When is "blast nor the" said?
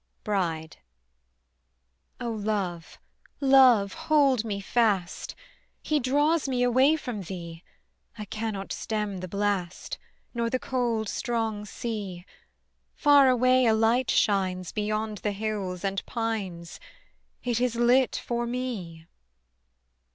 9.27-10.57